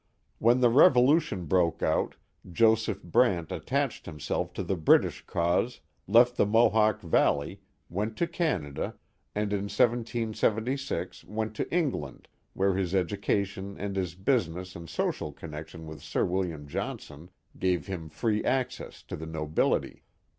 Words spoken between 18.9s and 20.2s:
to the nobility.